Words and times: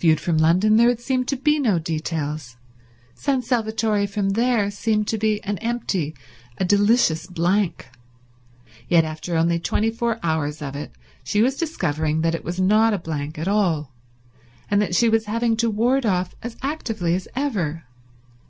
Viewed 0.00 0.18
from 0.18 0.38
London 0.38 0.74
there 0.76 0.88
had 0.88 0.98
seemed 0.98 1.28
to 1.28 1.36
be 1.36 1.60
no 1.60 1.78
details. 1.78 2.56
San 3.14 3.42
Salvatore 3.42 4.08
from 4.08 4.30
there 4.30 4.72
seemed 4.72 5.06
to 5.06 5.16
be 5.16 5.40
an 5.44 5.56
empty, 5.58 6.16
a 6.58 6.64
delicious 6.64 7.28
blank. 7.28 7.88
Yet, 8.88 9.04
after 9.04 9.36
only 9.36 9.60
twenty 9.60 9.92
four 9.92 10.18
hours 10.20 10.62
of 10.62 10.74
it, 10.74 10.90
she 11.22 11.42
was 11.42 11.54
discovering 11.56 12.22
that 12.22 12.34
it 12.34 12.42
was 12.42 12.58
not 12.58 12.92
a 12.92 12.98
blank 12.98 13.38
at 13.38 13.46
all, 13.46 13.92
and 14.68 14.82
that 14.82 14.96
she 14.96 15.08
was 15.08 15.26
having 15.26 15.56
to 15.58 15.70
ward 15.70 16.04
off 16.04 16.34
as 16.42 16.56
actively 16.60 17.14
as 17.14 17.28
ever. 17.36 17.84